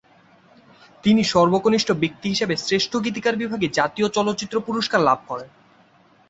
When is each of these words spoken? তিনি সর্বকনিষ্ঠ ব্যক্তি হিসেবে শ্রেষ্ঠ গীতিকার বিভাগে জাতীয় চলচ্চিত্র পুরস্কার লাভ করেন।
তিনি 1.03 1.21
সর্বকনিষ্ঠ 1.23 1.89
ব্যক্তি 1.93 2.27
হিসেবে 2.29 2.55
শ্রেষ্ঠ 2.57 2.91
গীতিকার 2.97 3.35
বিভাগে 3.35 3.67
জাতীয় 3.73 4.07
চলচ্চিত্র 4.09 4.55
পুরস্কার 4.59 4.99
লাভ 5.01 5.19
করেন। 5.27 5.49